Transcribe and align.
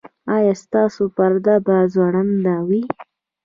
ایا 0.35 0.53
ستاسو 0.63 1.03
پرده 1.15 1.55
به 1.65 1.75
ځوړنده 1.93 2.55
وي؟ 2.67 2.81